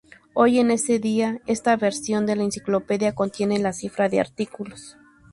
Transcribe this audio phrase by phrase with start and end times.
[0.33, 4.97] Hoy en día esta versión de la enciclopedia contiene la cifra de artículos.